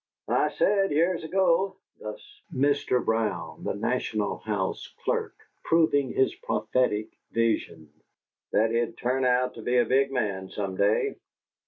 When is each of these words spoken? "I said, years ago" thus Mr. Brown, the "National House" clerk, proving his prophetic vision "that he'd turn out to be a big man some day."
"I 0.29 0.49
said, 0.49 0.89
years 0.89 1.23
ago" 1.23 1.75
thus 1.99 2.41
Mr. 2.51 3.05
Brown, 3.05 3.63
the 3.63 3.75
"National 3.75 4.39
House" 4.39 4.91
clerk, 5.05 5.35
proving 5.63 6.11
his 6.11 6.33
prophetic 6.37 7.09
vision 7.29 7.87
"that 8.51 8.71
he'd 8.71 8.97
turn 8.97 9.25
out 9.25 9.53
to 9.53 9.61
be 9.61 9.77
a 9.77 9.85
big 9.85 10.11
man 10.11 10.49
some 10.49 10.75
day." 10.75 11.17